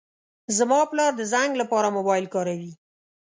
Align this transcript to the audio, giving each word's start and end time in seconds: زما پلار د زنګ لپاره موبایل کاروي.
زما 0.57 0.79
پلار 0.91 1.11
د 1.17 1.21
زنګ 1.33 1.51
لپاره 1.61 1.95
موبایل 1.97 2.25
کاروي. 2.33 2.71